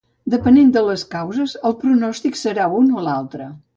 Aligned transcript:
Depenent 0.33 0.69
de 0.77 0.81
les 0.87 1.03
causes 1.11 1.53
el 1.71 1.75
pronòstic 1.83 2.41
serà 2.43 2.67
un 2.79 2.91
o 3.03 3.05
altre. 3.19 3.53